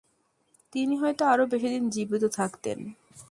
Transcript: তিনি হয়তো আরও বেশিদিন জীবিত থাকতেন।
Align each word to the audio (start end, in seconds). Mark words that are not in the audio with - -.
তিনি 0.73 0.95
হয়তো 0.97 1.23
আরও 1.25 1.43
বেশিদিন 1.45 1.83
জীবিত 1.89 2.23
থাকতেন। 2.37 2.79